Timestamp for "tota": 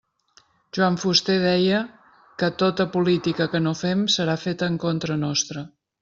2.61-2.87